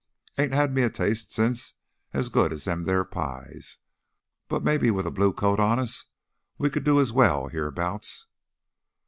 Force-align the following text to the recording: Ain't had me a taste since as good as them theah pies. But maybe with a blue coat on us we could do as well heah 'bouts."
Ain't 0.35 0.55
had 0.55 0.73
me 0.73 0.81
a 0.81 0.89
taste 0.89 1.31
since 1.31 1.75
as 2.11 2.29
good 2.29 2.51
as 2.51 2.63
them 2.63 2.85
theah 2.85 3.05
pies. 3.05 3.77
But 4.47 4.63
maybe 4.63 4.89
with 4.89 5.05
a 5.05 5.11
blue 5.11 5.31
coat 5.31 5.59
on 5.59 5.77
us 5.77 6.05
we 6.57 6.71
could 6.71 6.83
do 6.83 6.99
as 6.99 7.13
well 7.13 7.49
heah 7.49 7.69
'bouts." 7.69 8.25